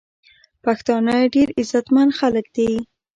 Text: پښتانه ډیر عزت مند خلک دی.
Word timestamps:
پښتانه 0.63 1.15
ډیر 1.33 1.47
عزت 1.59 1.85
مند 1.95 2.11
خلک 2.19 2.45
دی. 2.55 2.71